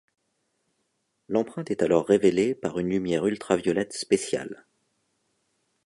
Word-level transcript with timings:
L'empreinte 1.27 1.69
est 1.69 1.83
alors 1.83 2.07
révélée 2.07 2.55
par 2.55 2.79
une 2.79 2.89
lumière 2.89 3.27
ultraviolette 3.27 3.93
spéciale. 3.93 4.65